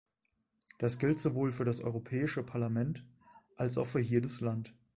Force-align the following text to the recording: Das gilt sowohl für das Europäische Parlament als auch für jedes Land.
Das 0.79 0.97
gilt 0.97 1.19
sowohl 1.19 1.51
für 1.51 1.63
das 1.63 1.79
Europäische 1.79 2.41
Parlament 2.41 3.05
als 3.55 3.77
auch 3.77 3.85
für 3.85 3.99
jedes 3.99 4.41
Land. 4.41 4.73